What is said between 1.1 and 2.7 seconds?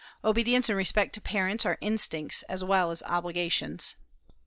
to parents are instincts as